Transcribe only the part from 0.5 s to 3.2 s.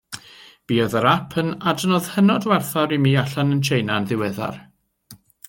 Buodd yr ap yn adnodd hynod werthfawr i mi